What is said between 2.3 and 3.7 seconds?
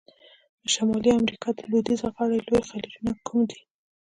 لوی خلیجونه کوم دي؟